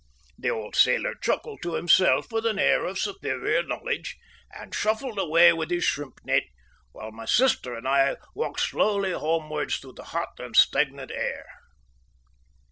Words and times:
The 0.35 0.49
old 0.49 0.75
sailor 0.75 1.13
chuckled 1.13 1.61
to 1.61 1.75
himself 1.75 2.31
with 2.31 2.47
an 2.47 2.57
air 2.57 2.85
of 2.85 2.97
superior 2.97 3.61
knowledge, 3.61 4.17
and 4.51 4.73
shuffled 4.73 5.19
away 5.19 5.53
with 5.53 5.69
his 5.69 5.83
shrimp 5.83 6.21
net, 6.25 6.41
while 6.91 7.11
my 7.11 7.25
sister 7.25 7.75
and 7.75 7.87
I 7.87 8.17
walked 8.33 8.61
slowly 8.61 9.11
homewards 9.11 9.75
through 9.77 9.93
the 9.93 10.05
hot 10.05 10.39
and 10.39 10.55
stagnant 10.55 11.11
air. 11.11 11.45